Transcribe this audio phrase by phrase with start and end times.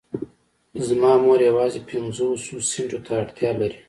[0.87, 3.77] زما مور يوازې پنځوسو سنټو ته اړتيا لري.